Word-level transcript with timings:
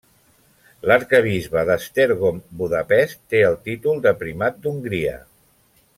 L'arquebisbe 0.91 1.65
d'Esztergom-Budapest 1.69 3.21
té 3.35 3.45
el 3.51 3.59
títol 3.69 4.03
de 4.07 4.15
Primat 4.23 4.59
d'Hongria. 4.65 5.15